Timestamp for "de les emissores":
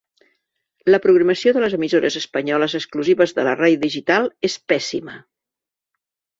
1.57-2.17